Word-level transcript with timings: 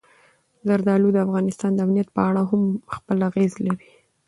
زردالو 0.67 1.09
د 1.13 1.17
افغانستان 1.27 1.71
د 1.73 1.79
امنیت 1.85 2.09
په 2.15 2.21
اړه 2.29 2.41
هم 2.49 2.63
خپل 2.95 3.17
اغېز 3.29 3.53
لري. 3.65 3.85